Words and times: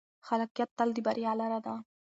خلاقیت 0.27 0.69
تل 0.77 0.89
د 0.95 0.97
بریا 1.05 1.31
لاره 1.39 1.59
ده. 1.65 1.75